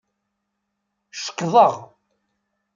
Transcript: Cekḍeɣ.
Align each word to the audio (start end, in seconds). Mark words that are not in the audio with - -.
Cekḍeɣ. 1.23 1.73